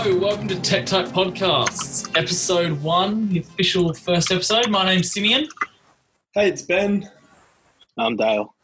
[0.00, 4.70] Hello, welcome to Tech Type Podcasts, episode one, the official first episode.
[4.70, 5.48] My name's Simeon.
[6.34, 7.10] Hey, it's Ben.
[7.98, 8.54] I'm Dale.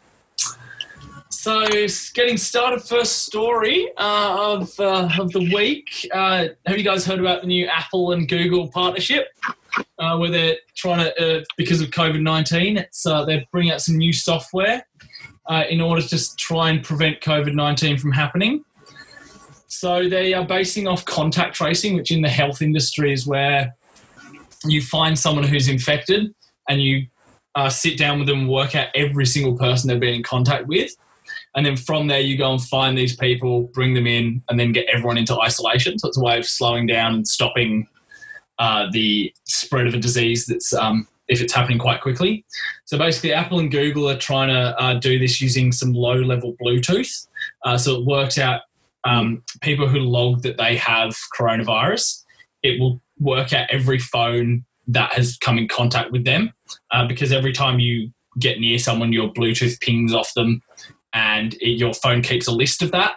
[1.30, 1.66] So,
[2.14, 6.08] getting started, first story uh, of, uh, of the week.
[6.14, 9.26] Uh, have you guys heard about the new Apple and Google partnership?
[9.98, 13.80] Uh, where they're trying to, uh, because of COVID 19, it's uh, they're bringing out
[13.80, 14.86] some new software
[15.46, 18.64] uh, in order to try and prevent COVID 19 from happening.
[19.84, 23.76] So they are basing off contact tracing, which in the health industry is where
[24.64, 26.34] you find someone who's infected
[26.70, 27.06] and you
[27.54, 30.68] uh, sit down with them and work out every single person they've been in contact
[30.68, 30.90] with.
[31.54, 34.72] And then from there, you go and find these people, bring them in, and then
[34.72, 35.98] get everyone into isolation.
[35.98, 37.86] So it's a way of slowing down and stopping
[38.58, 42.46] uh, the spread of a disease that's um, if it's happening quite quickly.
[42.86, 46.56] So basically, Apple and Google are trying to uh, do this using some low level
[46.58, 47.26] Bluetooth.
[47.66, 48.62] Uh, so it works out
[49.04, 52.22] um, people who log that they have coronavirus.
[52.62, 56.52] It will work out every phone that has come in contact with them
[56.90, 60.62] uh, because every time you get near someone, your Bluetooth pings off them
[61.12, 63.16] and it, your phone keeps a list of that.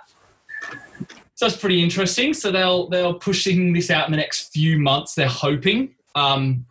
[1.36, 2.34] So that's pretty interesting.
[2.34, 5.14] So they'll they'll pushing this out in the next few months.
[5.14, 6.66] They're hoping, um,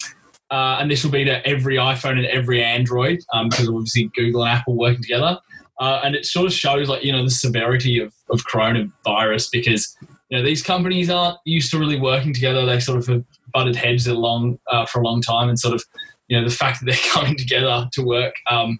[0.50, 4.44] uh, and this will be to every iPhone and every Android um, because obviously Google
[4.44, 5.38] and Apple working together.
[5.78, 9.96] Uh, and it sort of shows like you know the severity of, of coronavirus because
[10.28, 12.64] you know these companies aren't used to really working together.
[12.64, 15.84] They sort of have butted heads along uh, for a long time, and sort of
[16.28, 18.78] you know the fact that they're coming together to work um,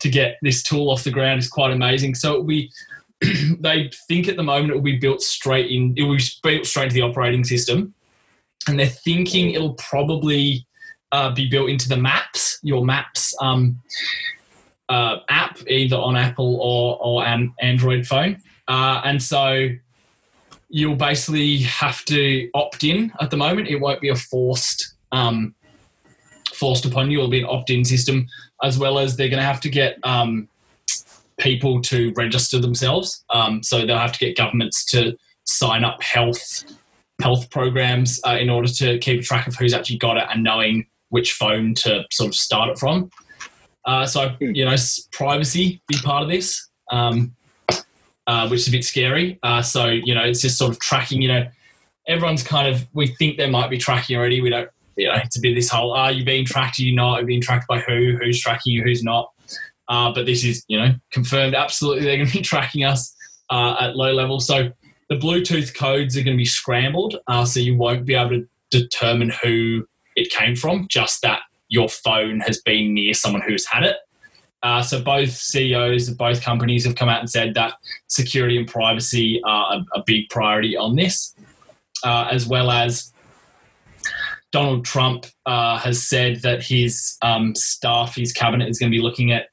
[0.00, 2.14] to get this tool off the ground is quite amazing.
[2.14, 2.70] So we
[3.60, 5.94] they think at the moment it will be built straight in.
[5.96, 7.94] It will be built straight into the operating system,
[8.68, 10.66] and they're thinking it'll probably
[11.12, 13.80] uh, be built into the Maps, your Maps um,
[14.88, 18.40] uh, app, either on Apple or or an Android phone.
[18.68, 19.68] Uh, and so
[20.68, 23.68] you'll basically have to opt in at the moment.
[23.68, 25.54] It won't be a forced um,
[26.52, 27.18] forced upon you.
[27.18, 28.26] It'll be an opt in system,
[28.62, 30.48] as well as they're going to have to get um,
[31.38, 33.24] people to register themselves.
[33.30, 36.64] Um, so they'll have to get governments to sign up health
[37.22, 40.86] health programs uh, in order to keep track of who's actually got it and knowing
[41.10, 43.08] which phone to sort of start it from.
[43.86, 44.74] Uh, so you know,
[45.12, 47.34] privacy be part of this, um,
[48.26, 49.38] uh, which is a bit scary.
[49.42, 51.20] Uh, so you know, it's just sort of tracking.
[51.20, 51.46] You know,
[52.06, 54.40] everyone's kind of we think they might be tracking already.
[54.40, 54.70] We don't.
[54.96, 56.78] You know, it's a bit this whole are you being tracked?
[56.78, 57.18] Are you not?
[57.18, 58.16] Are you being tracked by who?
[58.22, 58.82] Who's tracking you?
[58.82, 59.32] Who's not?
[59.88, 61.54] Uh, but this is you know confirmed.
[61.54, 63.14] Absolutely, they're going to be tracking us
[63.50, 64.40] uh, at low level.
[64.40, 64.70] So
[65.08, 68.48] the Bluetooth codes are going to be scrambled, uh, so you won't be able to
[68.70, 70.86] determine who it came from.
[70.88, 71.40] Just that
[71.74, 73.96] your phone has been near someone who's had it.
[74.62, 77.74] Uh, so both CEOs of both companies have come out and said that
[78.08, 81.34] security and privacy are a, a big priority on this,
[82.02, 83.12] uh, as well as
[84.52, 89.02] Donald Trump uh, has said that his um, staff, his cabinet, is going to be
[89.02, 89.48] looking at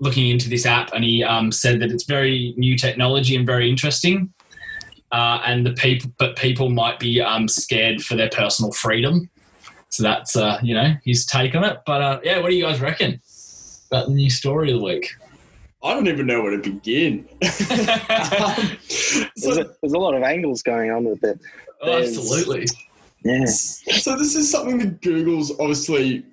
[0.00, 3.68] looking into this app, and he um, said that it's very new technology and very
[3.68, 4.32] interesting.
[5.12, 9.28] Uh, and the people, but people might be um, scared for their personal freedom.
[9.90, 11.78] So that's uh, you know his take on it.
[11.84, 13.20] But uh, yeah, what do you guys reckon
[13.90, 15.10] about the new story of the week?
[15.82, 17.26] I don't even know where to begin.
[17.42, 17.48] um,
[18.88, 21.40] so, there's, a, there's, a, lot of angles going on with it.
[21.80, 22.66] Oh, absolutely.
[23.24, 23.46] Yeah.
[23.46, 26.24] So this is something that Google's obviously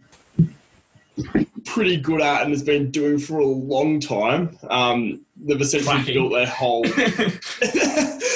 [1.65, 4.57] pretty good at and has been doing for a long time.
[4.69, 6.13] Um, they've essentially Tracking.
[6.13, 6.83] built their whole.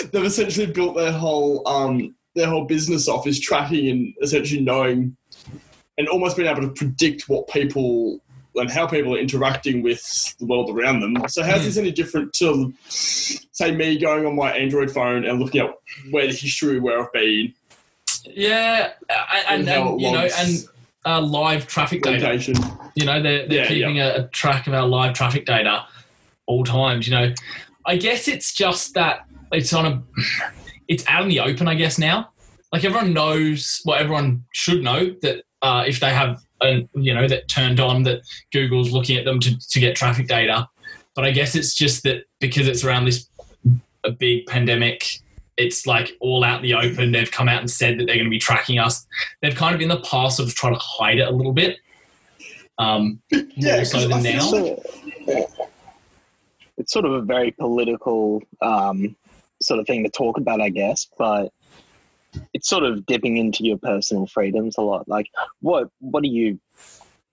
[0.12, 5.16] they've essentially built their whole um, their whole business off is tracking and essentially knowing
[5.98, 8.22] and almost being able to predict what people
[8.56, 11.16] and how people are interacting with the world around them.
[11.30, 15.62] So how's this any different to say me going on my Android phone and looking
[15.62, 15.74] at
[16.12, 17.54] where the history where I've been?
[18.26, 18.92] Yeah,
[19.50, 20.66] and, and, and you know, and
[21.06, 22.36] uh, live traffic data.
[22.96, 24.08] You know, they're, they're yeah, keeping yeah.
[24.08, 25.86] A, a track of our live traffic data
[26.46, 27.08] all times.
[27.08, 27.34] You know,
[27.86, 30.52] I guess it's just that it's on a
[30.92, 32.30] it's out in the open, I guess now.
[32.74, 37.30] Like everyone knows, well, everyone should know that uh, if they have, a, you know,
[37.30, 38.22] that turned on, that
[38.52, 40.68] Google's looking at them to, to get traffic data.
[41.16, 43.30] But I guess it's just that because it's around this
[44.04, 45.08] a big pandemic,
[45.56, 47.14] it's like all out in the open.
[47.14, 49.08] They've come out and said that they're going to be tracking us.
[49.42, 51.78] They've kind of in the past sort of tried to hide it a little bit,
[52.78, 54.78] um, yeah, more so than now.
[56.78, 59.16] it's sort of a very political um,
[59.62, 61.52] sort of thing to talk about, I guess, but
[62.54, 65.08] it's sort of dipping into your personal freedoms a lot.
[65.08, 65.28] Like,
[65.62, 66.60] what what are you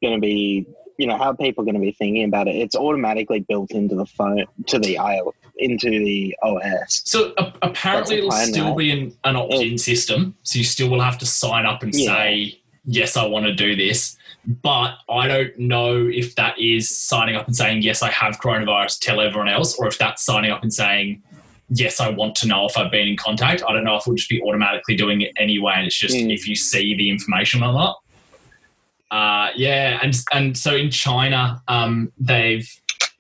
[0.02, 0.66] going to be
[0.98, 2.56] you know, how are people going to be thinking about it?
[2.56, 7.02] It's automatically built into the phone, to the IO, into the OS.
[7.04, 10.34] So uh, apparently, it'll still be an, an opt-in system.
[10.42, 12.12] So you still will have to sign up and yeah.
[12.12, 14.16] say, "Yes, I want to do this."
[14.62, 18.98] But I don't know if that is signing up and saying, "Yes, I have coronavirus."
[18.98, 21.22] Tell everyone else, or if that's signing up and saying,
[21.70, 23.62] yes, I want to know if I've been in contact.
[23.68, 26.32] I don't know if we'll just be automatically doing it anyway, and it's just mm.
[26.32, 27.98] if you see the information or not.
[29.10, 32.68] Uh, yeah, and and so in China, um, they've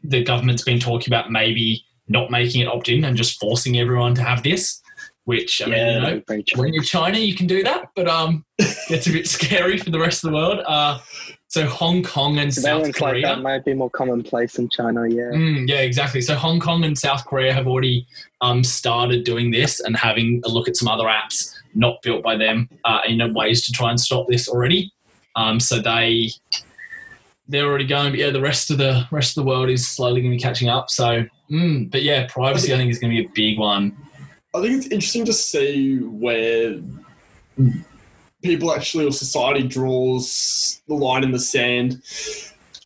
[0.02, 4.14] the government's been talking about maybe not making it opt in and just forcing everyone
[4.14, 4.82] to have this.
[5.24, 8.46] Which I yeah, mean, you know, when you're China, you can do that, but um,
[8.58, 10.60] it's a bit scary for the rest of the world.
[10.66, 11.00] Uh,
[11.48, 15.08] so Hong Kong and South Korea like that might be more commonplace in China.
[15.08, 16.20] Yeah, mm, yeah, exactly.
[16.20, 18.06] So Hong Kong and South Korea have already
[18.42, 22.36] um, started doing this and having a look at some other apps not built by
[22.36, 24.92] them uh, in ways to try and stop this already.
[25.36, 26.30] Um, so they
[27.48, 30.20] they're already going, but yeah, the rest of the rest of the world is slowly
[30.20, 30.90] going to be catching up.
[30.90, 33.58] So, mm, but yeah, privacy I think, I think is going to be a big
[33.58, 33.96] one.
[34.54, 36.78] I think it's interesting to see where
[38.42, 42.02] people actually or society draws the line in the sand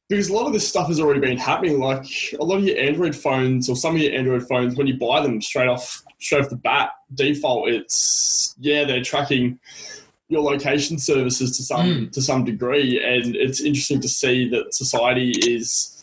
[0.09, 1.81] because a lot of this stuff has already been happening.
[1.81, 2.05] Like
[2.39, 5.23] a lot of your Android phones or some of your Android phones, when you buy
[5.23, 9.59] them straight off straight off the bat, default, it's yeah, they're tracking
[10.29, 12.13] your location services to some mm.
[12.13, 15.99] to some degree, and it's interesting to see that society is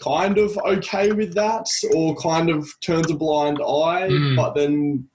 [0.00, 4.08] kind of okay with that, or kind of turns a blind eye.
[4.08, 4.36] Mm.
[4.36, 5.08] But then,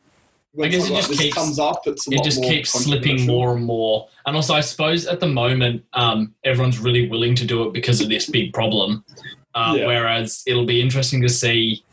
[0.61, 1.81] I guess it just keeps comes up.
[1.85, 4.07] It's it just keeps slipping more and more.
[4.25, 8.01] And also, I suppose at the moment, um, everyone's really willing to do it because
[8.01, 9.03] of this big problem.
[9.53, 9.87] Uh, yeah.
[9.87, 11.83] Whereas it'll be interesting to see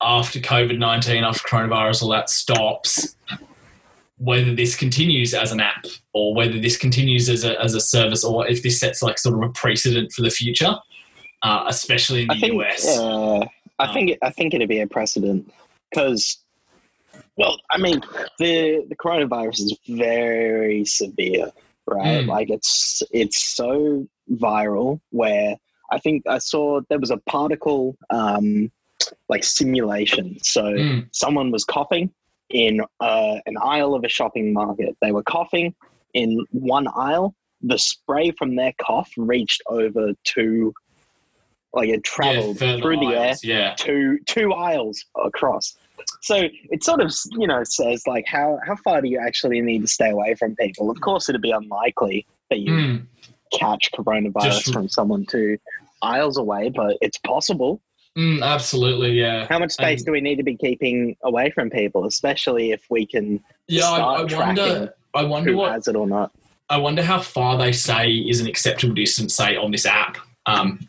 [0.00, 3.16] after COVID nineteen, after coronavirus, all that stops
[4.22, 8.22] whether this continues as an app or whether this continues as a, as a service
[8.22, 10.76] or if this sets like sort of a precedent for the future,
[11.42, 12.98] uh, especially in the I think, US.
[12.98, 13.44] Uh,
[13.80, 15.52] I um, think I think it'd be a precedent
[15.90, 16.38] because,
[17.42, 18.00] well, I mean,
[18.38, 21.50] the the coronavirus is very severe,
[21.86, 22.24] right?
[22.24, 22.28] Mm.
[22.28, 25.56] Like it's it's so viral where
[25.90, 28.70] I think I saw there was a particle um,
[29.28, 30.38] like simulation.
[30.44, 31.08] So mm.
[31.10, 32.12] someone was coughing
[32.48, 34.96] in uh, an aisle of a shopping market.
[35.02, 35.74] They were coughing
[36.14, 37.34] in one aisle.
[37.60, 40.74] The spray from their cough reached over to,
[41.72, 43.74] like it traveled yeah, through the aisles, air yeah.
[43.78, 45.76] to two aisles across.
[46.22, 49.82] So it sort of you know says like how how far do you actually need
[49.82, 50.90] to stay away from people?
[50.90, 53.06] Of course, it'd be unlikely that you mm.
[53.52, 55.58] catch coronavirus Just, from someone two
[56.02, 57.80] aisles away, but it's possible.
[58.16, 59.46] Mm, absolutely, yeah.
[59.48, 62.84] How much space and, do we need to be keeping away from people, especially if
[62.90, 63.42] we can?
[63.68, 64.94] Yeah, I, I wonder.
[65.14, 66.30] I wonder what has it or not.
[66.68, 70.16] I wonder how far they say is an acceptable distance, say on this app,
[70.46, 70.80] um,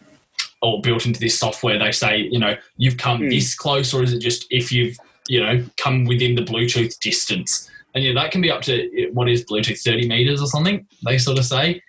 [0.64, 1.78] or built into this software.
[1.78, 3.30] They say, you know, you've come mm.
[3.30, 7.70] this close, or is it just if you've, you know, come within the Bluetooth distance?
[7.94, 10.88] And yeah, that can be up to what is Bluetooth, thirty meters or something.
[11.06, 11.82] They sort of say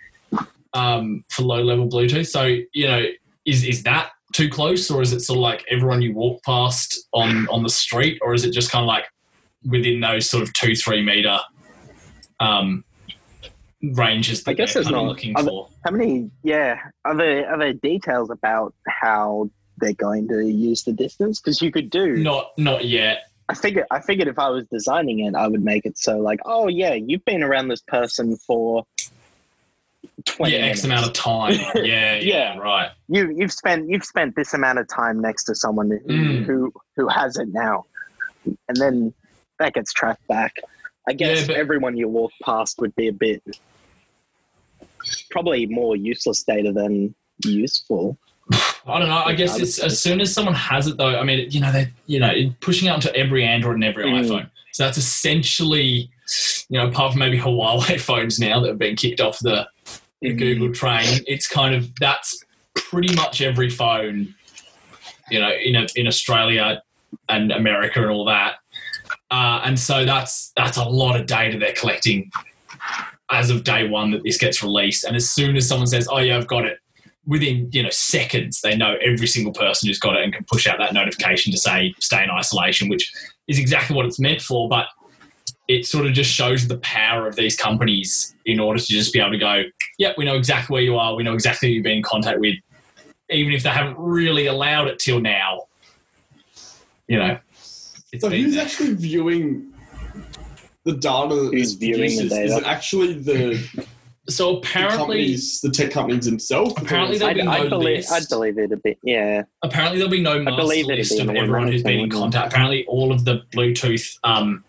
[0.74, 2.26] um, for low level Bluetooth.
[2.26, 2.42] So
[2.72, 3.06] you know,
[3.46, 7.06] is is that too close, or is it sort of like everyone you walk past
[7.12, 9.04] on on the street, or is it just kind of like
[9.66, 11.38] within those sort of two three meter
[12.40, 12.84] um,
[13.92, 15.68] ranges that I guess there's not looking for?
[15.84, 16.30] how many?
[16.42, 21.40] Yeah, are there are there details about how they're going to use the distance?
[21.40, 23.30] Because you could do not not yet.
[23.48, 26.40] I figured I figured if I was designing it, I would make it so like,
[26.46, 28.84] oh yeah, you've been around this person for
[30.24, 30.80] 20 yeah, minutes.
[30.80, 31.54] X amount of time.
[31.74, 32.90] Yeah, yeah, yeah, right.
[33.08, 36.44] You you've spent you've spent this amount of time next to someone who mm.
[36.44, 37.84] who, who has it now,
[38.44, 39.12] and then
[39.58, 40.56] that gets tracked back.
[41.06, 43.42] I guess yeah, but, everyone you walk past would be a bit
[45.30, 48.18] probably more useless data than useful.
[48.86, 49.22] I don't know.
[49.24, 51.18] I guess it's as soon as someone has it, though.
[51.18, 54.20] I mean, you know, they you know pushing out to every Android and every mm.
[54.20, 54.50] iPhone.
[54.72, 56.10] So that's essentially,
[56.68, 59.66] you know, apart from maybe Huawei phones now that have been kicked off the
[60.20, 60.38] the mm-hmm.
[60.38, 62.44] Google train, it's kind of that's
[62.74, 64.34] pretty much every phone,
[65.30, 66.82] you know, in a, in Australia
[67.28, 68.56] and America and all that.
[69.30, 72.30] Uh, and so that's that's a lot of data they're collecting
[73.30, 75.04] as of day one that this gets released.
[75.04, 76.78] And as soon as someone says, "Oh yeah, I've got it,"
[77.26, 80.66] within you know seconds, they know every single person who's got it and can push
[80.66, 83.12] out that notification to say stay in isolation, which
[83.48, 84.68] is exactly what it's meant for.
[84.68, 84.86] But
[85.68, 89.20] it sort of just shows the power of these companies in order to just be
[89.20, 89.62] able to go,
[89.98, 92.38] yep, we know exactly where you are, we know exactly who you've been in contact
[92.38, 92.56] with,
[93.30, 95.62] even if they haven't really allowed it till now.
[97.08, 97.38] You know.
[98.18, 98.64] so who's there.
[98.64, 99.73] actually viewing
[100.84, 101.34] the data?
[101.34, 102.42] Who's viewing the data?
[102.42, 103.86] Is it actually the
[104.28, 106.74] so the apparently, companies, the tech companies themselves.
[106.76, 108.12] Apparently there'll I'd, be no I'd believe, list.
[108.12, 108.98] I'd believe it a bit.
[109.02, 109.42] Yeah.
[109.62, 112.52] apparently there'll be no master believe list of everyone who's automatic been in contact.
[112.52, 114.64] Apparently, all of the Bluetooth um,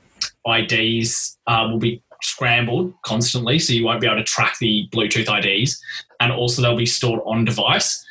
[0.45, 5.29] IDs uh, will be scrambled constantly, so you won't be able to track the Bluetooth
[5.29, 5.81] IDs,
[6.19, 8.03] and also they'll be stored on device.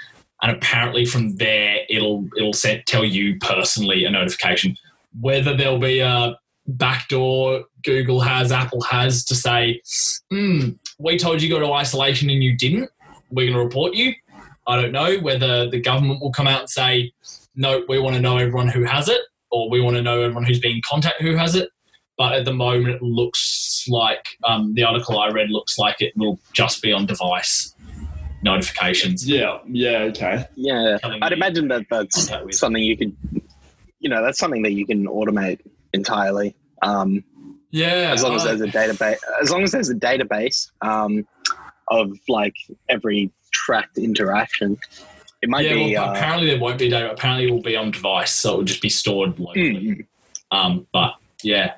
[0.42, 4.76] And apparently, from there, it'll it'll set, tell you personally a notification
[5.20, 9.80] whether there'll be a backdoor Google has, Apple has to say,
[10.30, 12.90] hmm, we told you to go to isolation and you didn't.
[13.30, 14.14] We're going to report you.
[14.66, 17.12] I don't know whether the government will come out and say,
[17.54, 20.44] no, we want to know everyone who has it, or we want to know everyone
[20.44, 21.68] who's been in contact who has it.
[22.16, 26.16] But at the moment, it looks like um, the article I read looks like it
[26.16, 27.74] will just be on device
[28.42, 29.28] notifications.
[29.28, 30.46] Yeah, yeah, okay.
[30.54, 30.98] Yeah.
[31.02, 33.16] I'd imagine that that's something you could,
[33.98, 35.60] you know, that's something that you can automate
[35.94, 36.54] entirely.
[36.82, 37.24] Um,
[37.70, 41.26] Yeah, as long as I- there's a database, as long as there's a database um,
[41.88, 42.54] of like
[42.88, 44.76] every tracked interaction,
[45.42, 45.94] it might yeah, be.
[45.94, 47.10] well, uh, apparently there won't be data.
[47.10, 49.74] Apparently it will be on device, so it will just be stored locally.
[49.74, 50.06] mm,
[50.50, 51.74] Um, but yeah,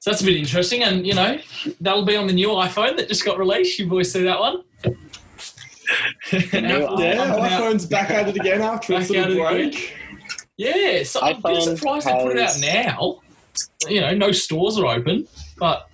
[0.00, 1.38] so that's a bit interesting, and you know
[1.80, 3.78] that'll be on the new iPhone that just got released.
[3.78, 4.62] You boys see that one?
[4.84, 4.94] Apple
[7.00, 9.94] Yeah, iPhone's back at it again after a Back little at it break.
[10.56, 13.20] Yeah, so I'm a bit surprised they put it out now.
[13.88, 15.26] You know, no stores are open,
[15.58, 15.88] but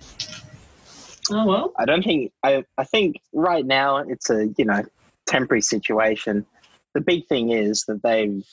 [1.31, 1.73] oh well.
[1.77, 2.31] I don't think.
[2.43, 4.83] I I think right now it's a you know
[5.27, 6.45] temporary situation.
[6.93, 8.45] The big thing is that they've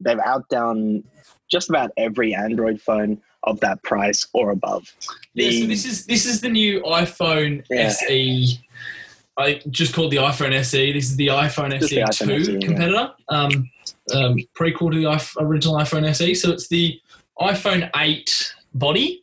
[0.00, 1.04] they've outdone
[1.50, 4.92] just about every Android phone of that price or above.
[5.34, 7.88] Yeah, so this is this is the new iPhone Yeah.
[7.88, 8.60] SE.
[9.38, 10.92] I just called the iPhone SE.
[10.92, 12.66] This is the iPhone Just SE the iPhone two SE, yeah.
[12.66, 13.70] competitor, um,
[14.14, 16.34] um, prequel to the iPh- original iPhone SE.
[16.34, 17.00] So it's the
[17.40, 19.22] iPhone eight body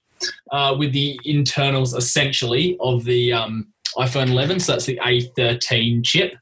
[0.51, 3.67] uh, with the internals essentially of the um,
[3.98, 4.60] iPhone 11.
[4.60, 6.36] So that's the A13 chip.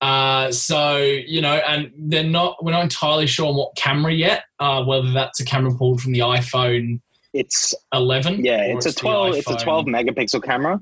[0.00, 2.64] Uh, so you know, and they're not.
[2.64, 4.44] We're not entirely sure on what camera yet.
[4.60, 7.00] Uh, whether that's a camera pulled from the iPhone
[7.32, 8.44] it's 11.
[8.44, 9.34] yeah, it's a twelve.
[9.34, 10.80] It's a twelve megapixel camera.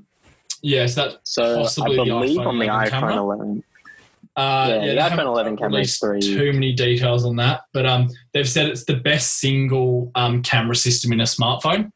[0.61, 1.17] Yes, that.
[1.23, 3.17] So Possibly I believe iPhone on the iPhone camera?
[3.17, 3.63] 11.
[4.35, 6.21] Uh, Yeah, yeah, the iPhone 11 camera is three.
[6.21, 10.75] Too many details on that, but um, they've said it's the best single um, camera
[10.75, 11.91] system in a smartphone.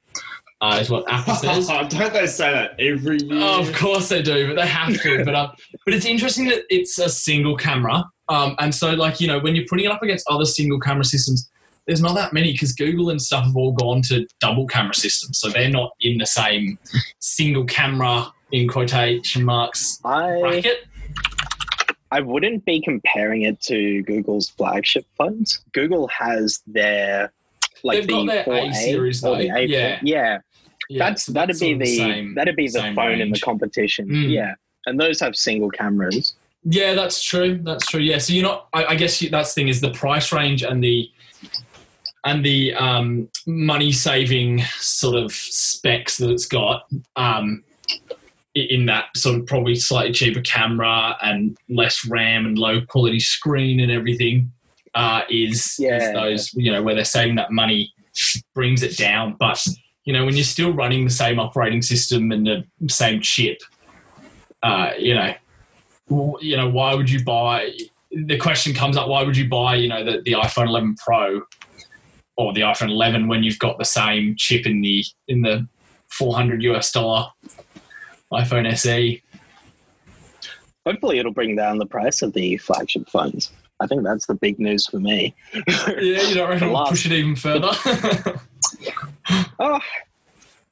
[0.59, 1.67] Uh, is what Apple says.
[1.67, 3.39] Don't they say that every year?
[3.43, 5.25] Oh, of course they do, but they have to.
[5.25, 5.51] but um,
[5.85, 8.03] but it's interesting that it's a single camera.
[8.29, 11.03] Um, and so like you know when you're putting it up against other single camera
[11.03, 11.49] systems,
[11.87, 15.39] there's not that many because Google and stuff have all gone to double camera systems,
[15.39, 16.77] so they're not in the same
[17.19, 20.85] single camera in quotation marks I bracket.
[22.11, 25.63] I wouldn't be comparing it to Google's flagship phones.
[25.71, 27.31] Google has their
[27.83, 29.35] like They've the got their 4A A series, the though.
[29.35, 29.99] A Yeah.
[30.03, 30.39] yeah.
[30.89, 33.31] Yeah, That's so that'd be sort of the same- that'd be the same phone in
[33.31, 34.09] the competition.
[34.09, 34.29] Mm.
[34.29, 34.55] Yeah,
[34.85, 36.33] and those have single cameras.
[36.65, 37.59] Yeah, that's true.
[37.63, 38.01] That's true.
[38.01, 38.17] Yeah.
[38.17, 38.67] So you're not.
[38.73, 41.09] I, I guess you, that's the thing is the price range and the
[42.25, 46.87] and the um, money saving sort of specs that it's got.
[47.15, 47.63] Um,
[48.55, 53.79] in that sort of probably slightly cheaper camera and less RAM and low quality screen
[53.79, 54.51] and everything
[54.93, 56.11] uh, is, is Yeah.
[56.13, 57.93] those you know where they're saving that money
[58.53, 59.35] brings it down.
[59.39, 59.65] But
[60.05, 63.59] you know when you're still running the same operating system and the same chip,
[64.63, 65.33] uh, you know
[66.41, 67.71] you know, why would you buy?
[68.11, 71.41] The question comes up: Why would you buy, you know, the, the iPhone 11 Pro
[72.35, 75.67] or the iPhone 11 when you've got the same chip in the in the
[76.09, 77.27] 400 US dollar
[78.31, 78.71] iPhone?
[78.73, 79.21] SE?
[80.85, 83.51] Hopefully, it'll bring down the price of the flagship phones.
[83.79, 85.35] I think that's the big news for me.
[85.87, 87.71] Yeah, you don't reckon it'll push it even further?
[89.59, 89.79] Oh,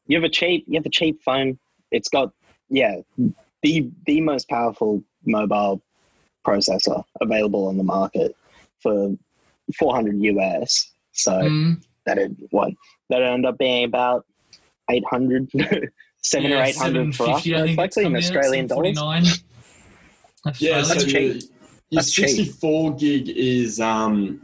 [0.07, 1.59] you have a cheap, you have a cheap phone.
[1.91, 2.31] It's got
[2.69, 2.97] yeah,
[3.61, 5.81] the the most powerful mobile
[6.45, 8.35] processor available on the market
[8.81, 9.15] for
[9.77, 10.91] 400 US.
[11.11, 12.71] So Mm, that it what
[13.09, 14.25] that end up being about
[14.89, 15.49] 800,
[16.21, 18.67] seven yeah, or 800 for us, 750, I think it's likely in coming in Australian
[18.67, 18.95] dollars.
[18.97, 19.23] 749.
[20.59, 21.13] Yeah, so That's cheap.
[21.91, 22.29] your That's cheap.
[22.29, 24.41] 64 gig is um,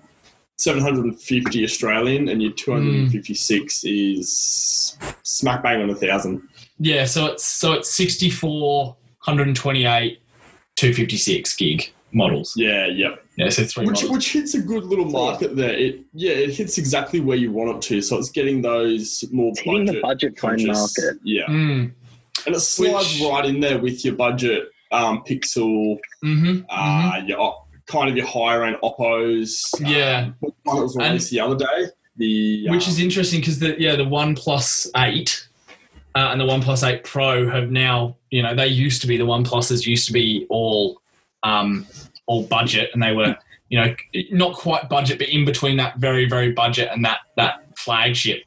[0.58, 6.42] 750 Australian, and your 256 is smack bang on a thousand.
[6.80, 10.20] Yeah, so it's so it's 64, 128,
[10.76, 12.54] 256 gig models.
[12.56, 13.25] Yeah, yep.
[13.38, 15.74] Yeah, so three Which which hits a good little market there.
[15.74, 18.02] It yeah, it hits exactly where you want it to.
[18.02, 20.02] So it's getting those more It's hitting the budget
[20.36, 21.20] budget phone conscious- market.
[21.24, 21.92] Yeah, Mm,
[22.46, 27.56] and it slides Which- right in there with your budget um, Pixel, hmm uh, your
[27.88, 29.60] kind of your higher end Oppos.
[29.80, 30.30] um, Yeah.
[30.40, 31.90] what one that was And- released the other day.
[32.18, 35.48] The which um, is interesting because the yeah the One Plus Eight
[36.16, 39.18] uh, and the One Plus Eight Pro have now you know, they used to be
[39.18, 41.02] the One Pluses used to be all
[41.44, 41.86] um,
[42.28, 43.36] all budget, and they were
[43.70, 43.96] you know
[44.32, 48.44] not quite budget, but in between that very very budget and that that flagship.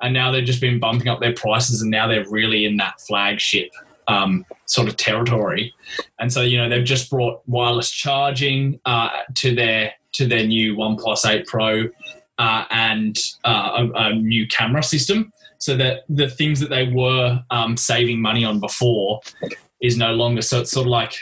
[0.00, 3.00] And now they've just been bumping up their prices, and now they're really in that
[3.00, 3.70] flagship
[4.06, 5.74] um, sort of territory.
[6.18, 10.74] And so you know they've just brought wireless charging uh, to their to their new
[10.74, 11.84] OnePlus 8 Pro
[12.38, 17.42] uh, and uh, a, a, new camera system so that the things that they were
[17.50, 19.20] um, saving money on before
[19.82, 20.40] is no longer.
[20.40, 21.14] So it's sort of like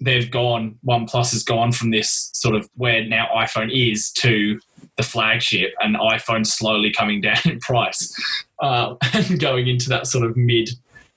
[0.00, 4.58] they've gone, OnePlus has gone from this sort of where now iPhone is to
[4.96, 8.14] the flagship and iPhone slowly coming down in price
[8.60, 10.70] uh, and going into that sort of mid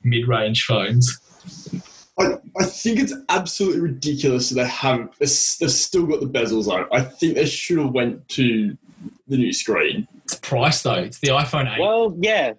[0.04, 1.20] mid range phones.
[2.20, 5.12] I, I think it's absolutely ridiculous that they haven't.
[5.20, 6.88] they've still got the bezels on.
[6.92, 8.76] I think they should have went to
[9.28, 10.08] the new screen.
[10.24, 10.94] It's price though.
[10.94, 11.80] It's the iPhone 8.
[11.80, 12.54] Well, yeah.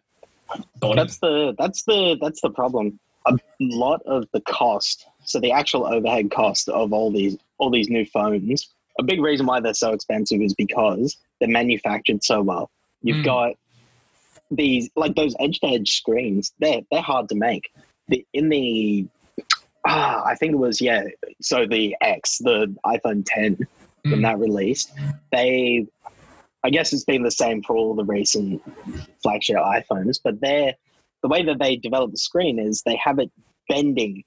[0.81, 0.97] Body.
[0.97, 2.99] That's the that's the that's the problem.
[3.27, 7.91] A lot of the cost, so the actual overhead cost of all these all these
[7.91, 12.71] new phones, a big reason why they're so expensive is because they're manufactured so well.
[13.03, 13.25] You've mm.
[13.25, 13.53] got
[14.51, 16.53] these like those edge to edge screens.
[16.61, 17.71] They're they're hard to make.
[18.09, 19.07] The, in the
[19.87, 21.05] ah, I think it was yeah.
[21.43, 23.67] So the X, the iPhone 10, mm.
[24.11, 24.93] when that released,
[25.31, 25.87] they
[26.65, 28.63] I guess it's been the same for all the recent
[29.23, 30.75] flagship iPhones, but they're
[31.23, 33.31] the way that they develop the screen is they have it
[33.69, 34.25] bending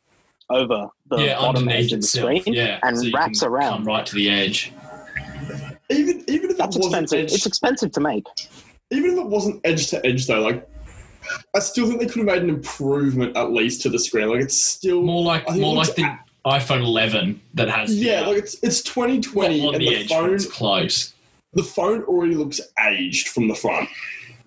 [0.51, 2.79] over the yeah, bottom edge of the screen yeah.
[2.83, 4.73] and so wraps around right to the edge.
[5.89, 8.25] Even even if that's expensive, edge, it's expensive to make.
[8.91, 10.67] Even if it wasn't edge to edge though, like
[11.55, 14.29] I still think they could have made an improvement at least to the screen.
[14.29, 18.37] Like it's still more like more like the iPhone 11 that has yeah, the, like
[18.37, 21.13] it's it's 2020 uh, and the, the phone close
[21.53, 23.89] the phone already looks aged from the front.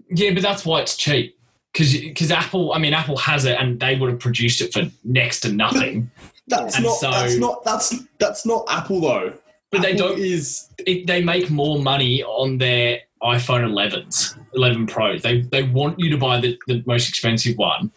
[0.09, 1.34] Yeah, but that's why it's cheap.
[1.75, 5.41] Because Apple, I mean, Apple has it, and they would have produced it for next
[5.41, 6.11] to nothing.
[6.47, 6.95] that's and not.
[6.95, 7.65] So, that's not.
[7.65, 9.33] That's that's not Apple though.
[9.71, 10.19] But Apple they don't.
[10.19, 15.23] Is it, they make more money on their iPhone 11s, 11 Pros.
[15.23, 17.91] They they want you to buy the, the most expensive one.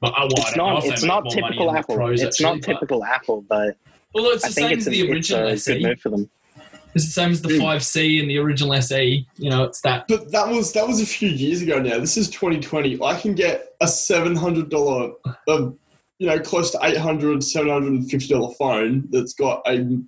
[0.00, 0.84] But oh, well, it's not.
[0.84, 2.08] It's not typical Apple.
[2.08, 3.76] It's actually, not typical but, Apple, but
[4.14, 6.30] well, it's the I same as the original it's a good move for them.
[6.94, 7.60] It's the same as the mm.
[7.60, 9.26] 5C and the original SE.
[9.36, 10.06] You know, it's that.
[10.08, 11.98] But that was that was a few years ago now.
[11.98, 13.02] This is 2020.
[13.02, 15.14] I can get a $700,
[15.48, 15.70] uh,
[16.18, 20.00] you know, close to 800 $750 phone that's got a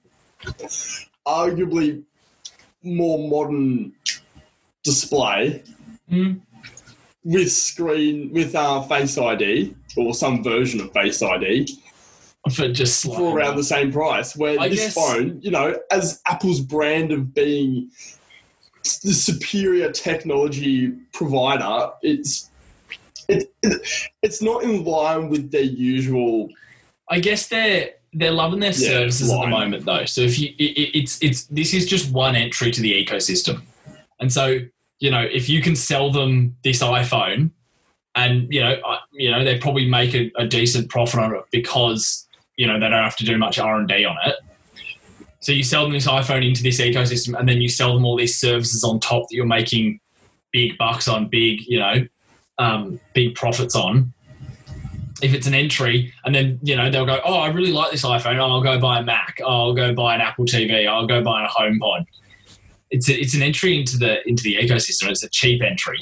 [1.27, 2.05] arguably
[2.83, 3.93] more modern
[4.85, 5.65] display
[6.11, 6.41] mm.
[7.25, 11.77] with screen, with uh, Face ID or some version of Face ID
[12.51, 14.37] for just for around the same price.
[14.37, 17.91] Where I this guess, phone, you know, as Apple's brand of being
[19.03, 22.51] the superior technology provider, it's
[23.29, 23.83] it, it,
[24.23, 26.49] it's not in line with their usual.
[27.11, 29.41] I guess they're they're loving their yeah, services line.
[29.41, 30.05] at the moment though.
[30.05, 33.63] So if you it, it's it's this is just one entry to the ecosystem,
[34.21, 34.59] and so
[35.01, 37.51] you know if you can sell them this iPhone.
[38.19, 38.81] And you know,
[39.13, 42.26] you know, they probably make a, a decent profit on it because
[42.57, 44.37] you know they don't have to do much R and D on it.
[45.41, 48.17] So you sell them this iPhone into this ecosystem, and then you sell them all
[48.17, 50.01] these services on top that you're making
[50.53, 52.07] big bucks on, big you know,
[52.59, 54.13] um, big profits on.
[55.23, 58.05] If it's an entry, and then you know they'll go, oh, I really like this
[58.05, 58.39] iPhone.
[58.39, 59.41] I'll go buy a Mac.
[59.47, 60.87] I'll go buy an Apple TV.
[60.87, 62.07] I'll go buy a HomePod.
[62.91, 65.09] It's it's an entry into the into the ecosystem.
[65.09, 65.99] It's a cheap entry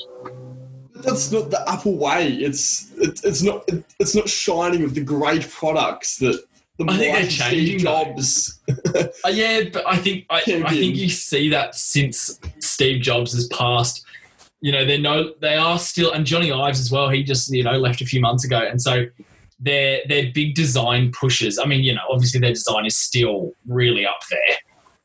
[1.05, 2.29] that's not the Apple way.
[2.33, 6.43] It's it, it's not it, it's not shining with the great products that
[6.79, 8.61] the I think they're changing Jobs.
[8.69, 13.47] uh, yeah, but I think I, I, think you see that since Steve Jobs has
[13.49, 14.05] passed.
[14.61, 17.11] You know, they're no, they are still, and Jony Ives as well.
[17.11, 19.07] He just you know left a few months ago, and so
[19.61, 21.59] their their big design pushes.
[21.59, 24.57] I mean, you know, obviously their design is still really up there,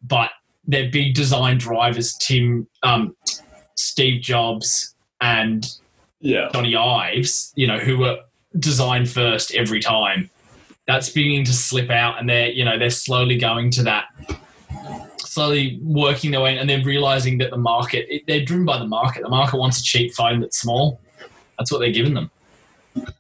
[0.02, 0.32] but
[0.66, 3.16] their big design drivers, Tim, um,
[3.76, 5.68] Steve Jobs, and
[6.20, 6.50] yeah.
[6.54, 8.20] Jony Ives, you know, who were
[8.58, 10.30] designed first every time.
[10.88, 14.06] That's beginning to slip out, and they're you know they're slowly going to that,
[15.18, 19.22] slowly working their way, and they're realizing that the market they're driven by the market.
[19.22, 21.00] The market wants a cheap phone that's small.
[21.58, 22.32] That's what they're giving them.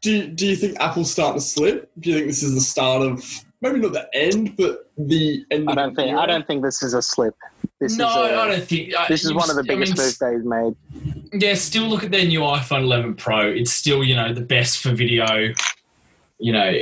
[0.01, 1.91] Do you, do you think Apple's starting to slip?
[1.99, 3.23] Do you think this is the start of
[3.61, 5.69] maybe not the end, but the end?
[5.69, 7.35] I don't think I don't think this is a slip.
[7.79, 8.93] This no, is a, I don't think.
[8.93, 11.41] Uh, this is one of the biggest I mean, moves they've made.
[11.41, 13.47] Yeah, still look at their new iPhone 11 Pro.
[13.49, 15.53] It's still, you know, the best for video.
[16.39, 16.73] You know,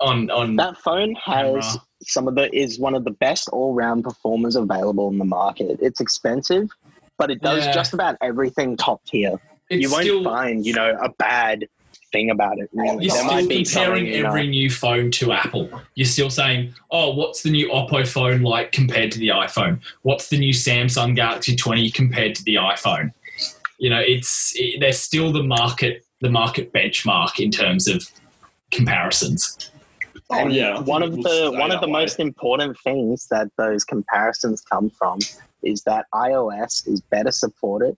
[0.00, 1.62] on on that phone has camera.
[2.02, 5.78] some of the is one of the best all round performers available in the market.
[5.82, 6.70] It's expensive,
[7.18, 7.72] but it does yeah.
[7.72, 9.38] just about everything top tier.
[9.68, 11.66] It's you won't still, find, you know, a bad
[12.12, 12.70] thing about it.
[12.72, 15.70] Really, You're there might still be comparing something, you know, every new phone to Apple.
[15.94, 19.80] You're still saying, "Oh, what's the new Oppo phone like compared to the iPhone?
[20.02, 23.12] What's the new Samsung Galaxy 20 compared to the iPhone?"
[23.78, 28.08] You know, it's it, they're still the market the market benchmark in terms of
[28.70, 29.70] comparisons.
[30.30, 30.80] Oh yeah.
[30.80, 31.92] One of the one of the way.
[31.92, 35.18] most important things that those comparisons come from
[35.62, 37.96] is that iOS is better supported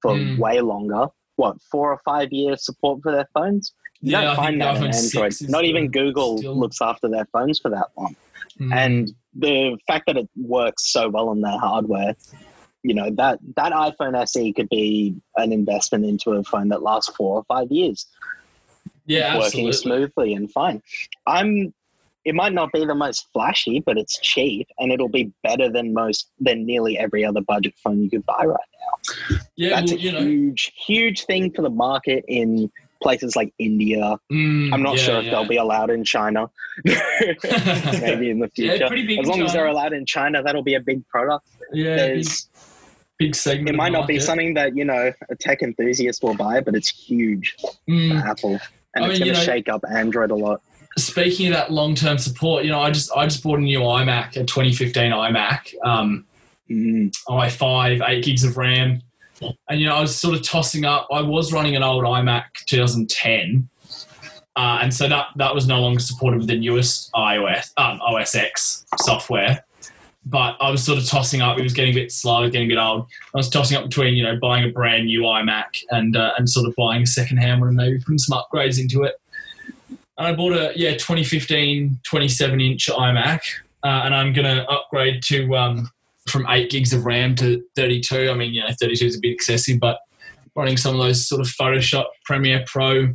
[0.00, 0.38] for Mm.
[0.38, 1.08] way longer.
[1.38, 3.72] What four or five year support for their phones?
[4.00, 5.50] You Yeah, don't find that iPhone Android.
[5.50, 8.16] Not even Google still- looks after their phones for that long.
[8.60, 8.74] Mm.
[8.74, 12.16] And the fact that it works so well on their hardware,
[12.82, 17.14] you know that that iPhone SE could be an investment into a phone that lasts
[17.14, 18.06] four or five years
[19.08, 19.72] yeah, working absolutely.
[19.72, 20.82] smoothly and fine.
[21.26, 21.74] I'm.
[22.24, 25.94] It might not be the most flashy, but it's cheap, and it'll be better than
[25.94, 28.68] most than nearly every other budget phone you could buy right
[29.30, 29.36] now.
[29.58, 32.70] Yeah, That's well, a you know, huge, huge thing for the market in
[33.02, 34.16] places like India.
[34.30, 35.30] mm, I'm not yeah, sure if yeah.
[35.32, 36.48] they'll be allowed in China.
[38.00, 38.88] Maybe in the future.
[38.88, 41.46] big as long as they're allowed in China, that'll be a big product.
[41.72, 42.48] yeah, big, There's,
[43.18, 43.70] big segment.
[43.70, 46.88] it might not be something that you know a tech enthusiast will buy, but it's
[46.88, 47.56] huge
[47.88, 48.20] Mm.
[48.22, 48.60] for Apple,
[48.94, 50.60] and I it's going to shake up Android a lot.
[50.96, 53.80] speaking of that long term support, you know, I just I just bought a new
[53.80, 56.24] iMac, a 2015 iMac, um,
[56.70, 57.10] Mm.
[57.28, 59.00] i5, eight gigs of RAM,
[59.40, 61.06] and you know, I was sort of tossing up.
[61.12, 63.68] I was running an old iMac 2010,
[64.56, 68.34] uh, and so that that was no longer supported with the newest iOS um, OS
[68.34, 69.64] X software.
[70.26, 71.58] But I was sort of tossing up.
[71.58, 73.06] It was getting a bit slow, getting a bit old.
[73.34, 76.48] I was tossing up between you know buying a brand new iMac and uh, and
[76.48, 79.14] sort of buying a second hand one and maybe putting some upgrades into it.
[80.18, 83.40] And I bought a yeah 2015 27 inch iMac,
[83.84, 85.88] uh, and I'm gonna upgrade to um,
[86.28, 88.30] from eight gigs of RAM to 32.
[88.30, 89.98] I mean, you know, 32 is a bit excessive, but
[90.54, 93.14] running some of those sort of Photoshop Premiere Pro.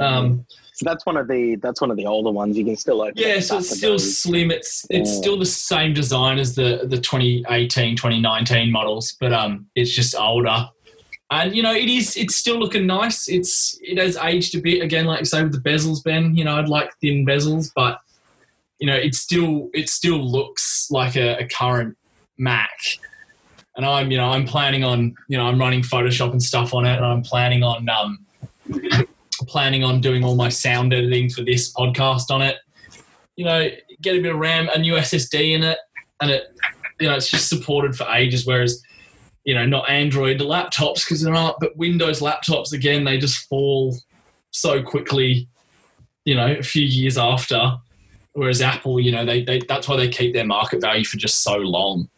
[0.00, 0.44] Um,
[0.76, 2.56] So that's one of the that's one of the older ones.
[2.58, 3.14] You can still open.
[3.16, 4.18] yeah, so it's still those.
[4.18, 4.50] slim.
[4.50, 5.16] It's it's Yeah.
[5.20, 10.68] still the same design as the the 2018, 2019 models, but um, it's just older.
[11.30, 13.28] And you know, it is it's still looking nice.
[13.28, 16.34] It's it has aged a bit again, like you say with the bezels, Ben.
[16.36, 17.98] You know, I'd like thin bezels, but
[18.78, 21.96] you know, it still it still looks like a, a current
[22.38, 22.70] Mac.
[23.76, 26.86] And I'm you know I'm planning on you know I'm running Photoshop and stuff on
[26.86, 28.18] it, and I'm planning on um
[29.46, 32.56] planning on doing all my sound editing for this podcast on it.
[33.36, 33.68] You know,
[34.00, 35.78] get a bit of RAM, a new SSD in it,
[36.20, 36.44] and it,
[37.00, 38.46] you know, it's just supported for ages.
[38.46, 38.80] Whereas,
[39.44, 43.96] you know, not Android laptops because there aren't, but Windows laptops again, they just fall
[44.50, 45.48] so quickly.
[46.24, 47.78] You know, a few years after.
[48.34, 51.42] Whereas Apple, you know, they, they that's why they keep their market value for just
[51.42, 52.08] so long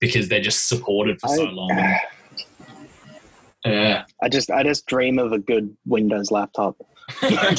[0.00, 1.94] because they're just supported for so I- long.
[3.64, 4.04] Yeah.
[4.22, 6.76] I just I just dream of a good Windows laptop.
[7.22, 7.54] I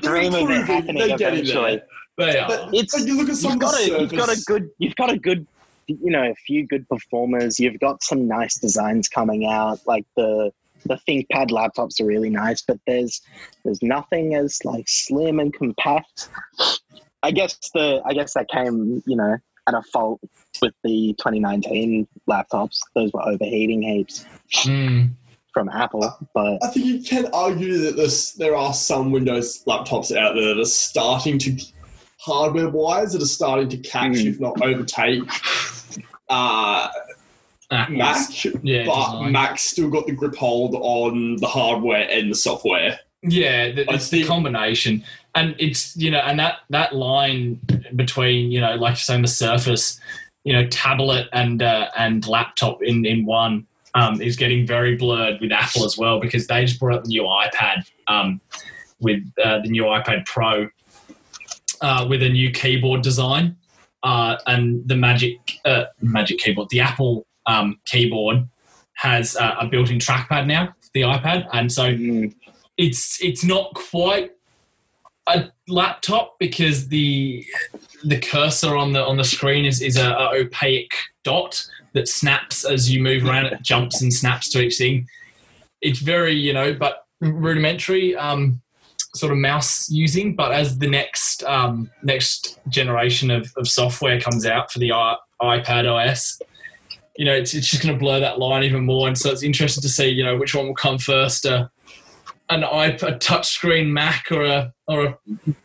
[0.00, 1.80] dream of it happening They're eventually.
[2.18, 2.48] They are.
[2.48, 4.96] But, It's- but you look at some You've got a you've got a good you've
[4.96, 5.46] got a good
[5.88, 7.58] you know a few good performers.
[7.58, 9.80] You've got some nice designs coming out.
[9.86, 10.52] Like the
[10.84, 13.20] the ThinkPad laptops are really nice, but there's
[13.64, 16.28] there's nothing as like slim and compact.
[17.26, 19.36] I guess the I guess that came you know
[19.66, 20.20] at a fault
[20.62, 22.78] with the 2019 laptops.
[22.94, 24.24] Those were overheating heaps
[24.64, 25.10] Mm.
[25.52, 30.16] from Apple, but I think you can argue that this, there are some Windows laptops
[30.16, 31.58] out there that are starting to,
[32.20, 34.26] hardware wise, that are starting to catch, Mm.
[34.26, 35.24] if not overtake,
[36.30, 36.88] uh,
[37.72, 38.54] Apple's- Mac.
[38.62, 39.32] Yeah, but design.
[39.32, 43.00] Mac's still got the grip hold on the hardware and the software.
[43.22, 45.02] Yeah, th- I it's the combination,
[45.36, 47.60] and it's you know, and that that line
[47.94, 50.00] between you know, like you're saying, the Surface,
[50.42, 55.40] you know, tablet and uh, and laptop in in one um, is getting very blurred
[55.40, 58.40] with Apple as well because they just brought out the new iPad um,
[58.98, 60.68] with uh, the new iPad Pro
[61.82, 63.56] uh, with a new keyboard design
[64.02, 68.48] uh, and the Magic uh, Magic keyboard, the Apple um, keyboard
[68.94, 72.34] has uh, a built-in trackpad now, the iPad, and so mm,
[72.78, 74.30] it's it's not quite
[75.28, 77.44] a laptop because the
[78.04, 82.64] the cursor on the on the screen is, is a, a opaque dot that snaps
[82.64, 83.46] as you move around.
[83.46, 85.08] It jumps and snaps to each thing.
[85.80, 88.60] It's very you know but rudimentary um,
[89.14, 94.46] sort of mouse using but as the next um, next generation of, of software comes
[94.46, 96.38] out for the ipad os
[97.16, 99.08] you know it's, it's just going to blur that line even more.
[99.08, 101.68] And so it's interesting to see you know which one will come first uh,
[102.48, 105.18] an iPad, a touchscreen Mac, or a or a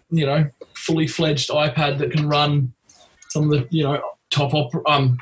[0.10, 2.74] you know fully fledged iPad that can run
[3.30, 5.18] some of the you know top op- um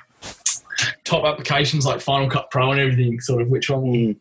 [1.03, 3.19] top applications like Final Cut Pro and everything.
[3.19, 4.17] Sort of which one will mm.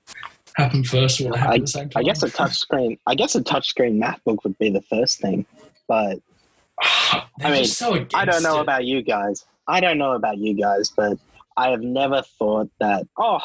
[0.56, 2.00] happen first or what happened at the same time?
[2.00, 2.98] I guess a touchscreen.
[3.06, 5.46] I guess a touchscreen MacBook would be the first thing,
[5.86, 6.18] but
[6.80, 8.62] I mean, so I don't know it.
[8.62, 9.44] about you guys.
[9.66, 11.18] I don't know about you guys, but
[11.56, 13.06] I have never thought that.
[13.18, 13.40] Oh,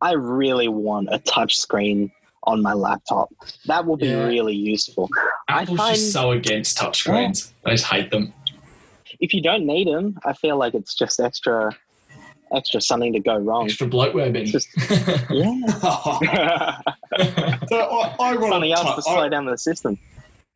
[0.00, 2.10] I really want a touchscreen
[2.50, 3.28] on my laptop.
[3.66, 4.24] That will be Yeah.
[4.26, 5.08] really useful.
[5.48, 7.52] I Apple's find- just so against touchscreens.
[7.64, 8.32] I just hate them.
[9.20, 11.70] If you don't need them, I feel like it's just extra,
[12.54, 13.64] extra something to go wrong.
[13.66, 14.46] Extra bloatware bin.
[14.46, 14.68] Just-
[15.30, 15.60] Yeah,
[17.68, 19.98] so I, I run something a else to slow I, down the system.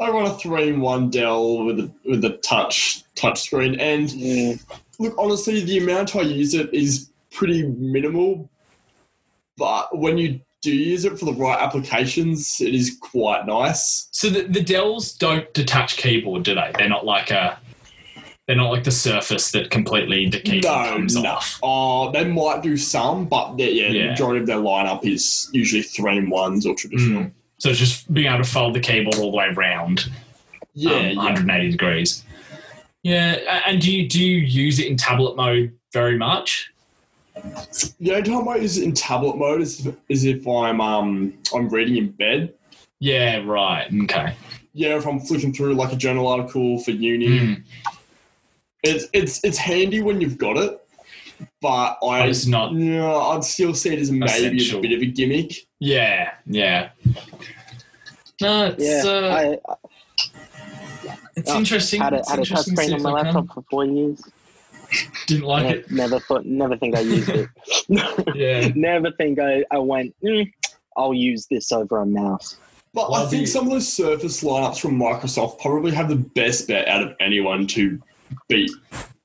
[0.00, 4.60] I run a three-in-one Dell with a, with a touch touch screen, and Mm,
[4.98, 8.48] look, honestly, the amount I use it is pretty minimal.
[9.56, 14.08] But when you do you use it for the right applications, it is quite nice.
[14.10, 16.72] so the, the Dells don't detach keyboard, do they?
[16.76, 17.58] They're not like a.
[18.46, 21.30] They're not like the Surface that completely the keyboard No, comes no.
[21.30, 21.58] off.
[21.62, 25.80] Oh, they might do some, but they're- yeah, the majority of their lineup is usually
[25.82, 27.22] three in ones or traditional.
[27.24, 27.32] Mm.
[27.58, 30.10] So it's just being able to fold the keyboard all the way around,
[30.74, 31.14] Yeah, um, yeah.
[31.16, 32.22] 180 degrees.
[33.02, 36.70] Yeah, and do you do you use it in tablet mode very much?
[38.00, 41.68] The only time I use it in tablet mode is, is if I'm um I'm
[41.68, 42.54] reading in bed.
[43.00, 43.88] Yeah, right.
[44.04, 44.34] Okay.
[44.72, 47.62] Yeah, if I'm flicking through like a journal article for uni, Mm.
[48.82, 50.80] it's it's it's handy when you've got it.
[51.60, 54.24] But I, But it's not- No, I'd still see it as maybe
[54.56, 54.78] Essential.
[54.78, 55.52] a bit of a gimmick.
[55.80, 56.90] Yeah, yeah.
[58.40, 59.74] No, it's yeah, uh, I,
[61.36, 62.00] it's I interesting.
[62.00, 64.22] had a, It's had a interesting to see touchscreen on my laptop for four years.
[65.26, 65.90] Didn't like Ne- it.
[65.90, 67.48] Never thought, never think I used it.
[68.34, 68.68] Yeah.
[68.74, 70.14] never think I, I went.
[70.24, 70.50] Mm,
[70.96, 72.56] I'll use this over a mouse.
[72.92, 76.16] But Well, I think the- some of those Surface lineups from Microsoft probably have the
[76.16, 78.00] best bet out of anyone to
[78.48, 78.70] beat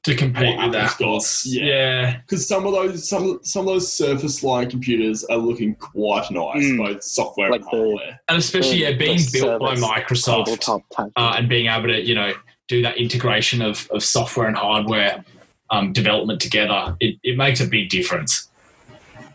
[0.03, 1.43] To compete with Apple's got, Apple's.
[1.45, 1.65] yeah.
[1.65, 2.17] yeah.
[2.21, 6.63] because some of those some some of those Surface line computers are looking quite nice,
[6.63, 6.77] Mm.
[6.77, 8.19] both software Like and hardware.
[8.29, 10.81] And especially yeah, being built by Microsoft
[11.15, 12.33] uh, and being able to, you know,
[12.67, 15.23] do that integration of, of software and hardware
[15.71, 18.49] um, development together, it, it makes a big difference.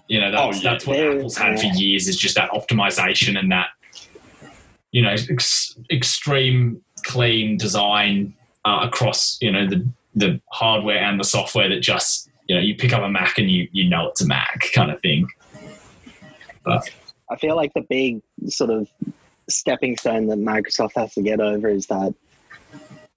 [0.08, 0.70] You know, that's, Oh, yeah.
[0.70, 3.68] that's what Very- Apple's had for years is just that optimization and that,
[4.92, 11.24] you know, ex- extreme clean design uh, across, you know, the, the hardware and the
[11.24, 14.20] software that just, you know, you pick up a Mac and you, you know it's
[14.20, 15.26] a Mac kind of thing.
[16.64, 16.88] But.
[17.30, 18.88] I feel like the big sort of
[19.48, 22.14] stepping stone that Microsoft has to get over is that,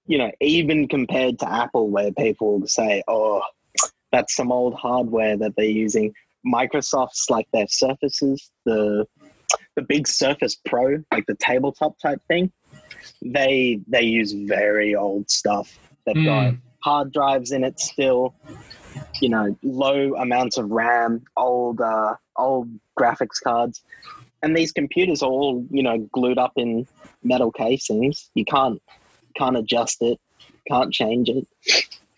[0.08, 3.42] you know, even compared to Apple, where people say, oh,
[4.10, 6.12] that's some old hardware that they're using,
[6.46, 9.06] Microsoft's like their Surfaces, the
[9.76, 12.50] the big Surface Pro, like the tabletop type thing,
[13.22, 15.78] they they use very old stuff.
[16.06, 16.60] They've got Mm.
[16.82, 18.34] hard drives in it still
[19.20, 22.68] you know low amounts of ram old uh, old
[22.98, 23.82] graphics cards
[24.42, 26.86] and these computers are all you know glued up in
[27.22, 28.80] metal casings you can't
[29.38, 30.18] can't adjust it
[30.68, 31.46] can't change it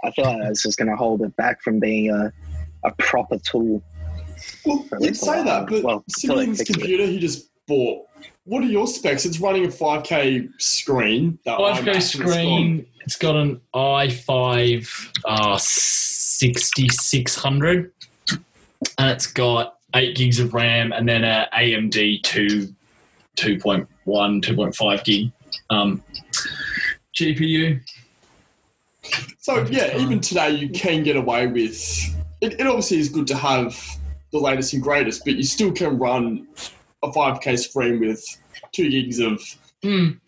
[0.04, 2.32] i feel like that's just going to hold it back from being a,
[2.84, 3.82] a proper tool
[4.64, 5.44] Well, For you'd say while.
[5.44, 6.72] that, but Well, until they Sibling's fix it.
[6.74, 8.06] computer he just bought.
[8.44, 9.26] What are your specs?
[9.26, 11.38] It's running a 5K screen.
[11.44, 12.86] That 5K iMac, and it's screen.
[13.04, 17.92] It's got an i5 uh, 6600,
[18.98, 22.74] and it's got eight gigs of RAM, and then an AMD 2
[23.36, 25.30] 2.1 2.5 gig
[25.70, 26.02] um,
[27.20, 27.80] GPU.
[29.38, 31.78] So yeah, even today you can get away with.
[32.40, 33.78] It, it obviously is good to have
[34.32, 36.46] the latest and greatest, but you still can run
[37.02, 38.24] a 5K screen with
[38.72, 39.40] two gigs of
[39.82, 40.20] Mm.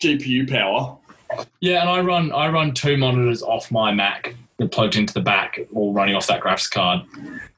[0.00, 0.96] GPU power.
[1.60, 4.34] Yeah, and I run I run two monitors off my Mac.
[4.72, 7.02] Plugged into the back, all running off that graphics card,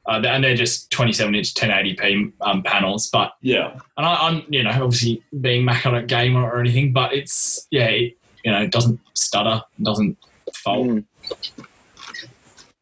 [0.07, 3.09] uh, and they're just 27 inch 1080p um, panels.
[3.09, 6.93] But Yeah, and I, I'm you know obviously being Mac on a gamer or anything,
[6.93, 10.17] but it's yeah it, you know it doesn't stutter, it doesn't
[10.55, 10.87] fault.
[10.89, 11.05] Mm.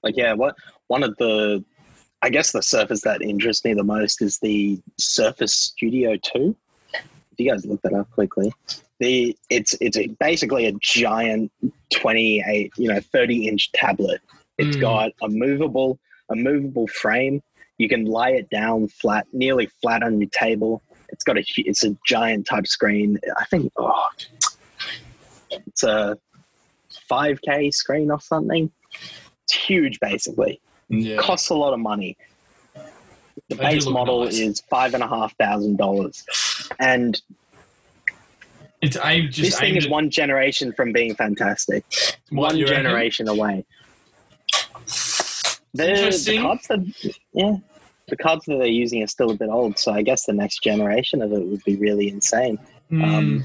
[0.02, 0.54] like yeah what
[0.88, 1.62] one of the
[2.22, 6.56] i guess the surface that interests me the most is the surface studio 2
[6.94, 7.02] if
[7.38, 8.52] you guys look that up quickly
[9.00, 11.52] the it's it's a, basically a giant
[11.92, 14.20] 28 you know 30 inch tablet
[14.56, 14.80] It's Mm.
[14.80, 15.98] got a movable
[16.30, 17.42] a movable frame
[17.78, 21.84] you can lie it down flat nearly flat on your table it's got a it's
[21.84, 24.06] a giant touch screen i think oh
[25.50, 26.16] it's a
[27.10, 28.70] 5k screen or something
[29.44, 32.16] it's huge basically Yeah, costs a lot of money
[33.48, 34.38] the They base model nice.
[34.38, 36.24] is five and a half thousand dollars
[36.78, 37.20] and
[38.80, 41.84] it's aimed just this thing is one generation from being fantastic
[42.30, 43.64] one generation away
[45.74, 46.42] the, the Interesting.
[46.42, 47.56] cards that yeah
[48.08, 50.62] the cards that they're using are still a bit old, so I guess the next
[50.62, 52.58] generation of it would be really insane.
[52.90, 53.04] Mm.
[53.04, 53.44] Um,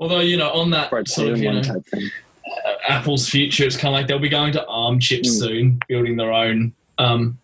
[0.00, 3.98] Although you know, on that sort of you know, uh, Apple's future, it's kind of
[3.98, 5.38] like they'll be going to ARM chips Mm.
[5.38, 7.38] soon, building their own um,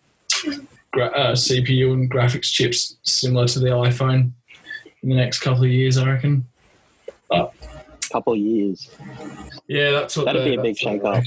[0.91, 4.31] gra- uh, CPU and graphics chips similar to the iPhone
[5.03, 6.45] in the next couple of years, I reckon.
[8.11, 8.89] Couple of years.
[9.67, 11.23] Yeah, that's what that'll the- be a big that's shake-up.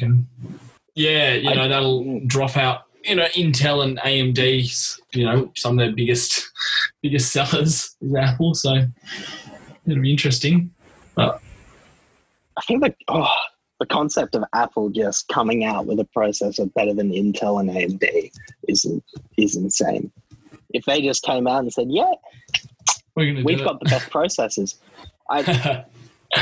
[0.95, 2.85] Yeah, you I- know that'll drop out.
[3.05, 4.99] You know, Intel and AMD.
[5.15, 6.51] You know, some of their biggest
[7.03, 8.55] biggest sellers is Apple.
[8.55, 8.87] So
[9.87, 10.71] it'll be interesting.
[11.21, 13.29] I think the oh,
[13.79, 18.31] the concept of Apple just coming out with a processor better than Intel and AMD
[18.69, 18.87] is
[19.37, 20.13] is insane.
[20.73, 22.13] If they just came out and said, "Yeah,
[23.17, 24.77] we've do got the best processors,"
[25.29, 25.85] I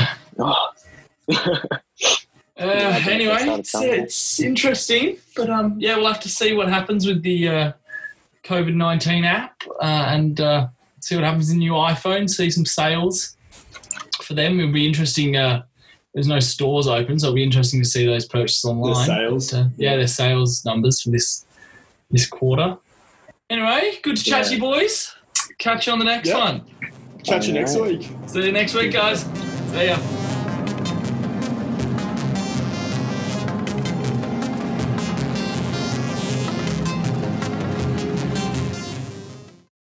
[0.39, 0.69] oh.
[2.61, 7.23] Uh, anyway, it's, it's interesting, but um, yeah, we'll have to see what happens with
[7.23, 7.71] the uh,
[8.43, 10.67] COVID nineteen app uh, and uh,
[10.99, 12.29] see what happens in the new iPhone.
[12.29, 13.37] See some sales
[14.29, 14.59] for them.
[14.59, 15.35] It'll be interesting.
[15.35, 15.63] Uh,
[16.13, 19.05] there's no stores open, so it'll be interesting to see those purchases online.
[19.07, 19.51] sales.
[19.51, 21.45] But, uh, yeah, their sales numbers for this
[22.11, 22.77] this quarter.
[23.49, 25.13] Anyway, good to chat to you, boys.
[25.57, 26.37] Catch you on the next Yeah.
[26.37, 26.61] one.
[27.23, 28.07] Catch you next week.
[28.27, 29.25] See you next week, guys.
[29.71, 30.28] See ya.